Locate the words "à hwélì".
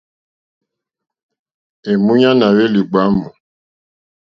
2.49-2.81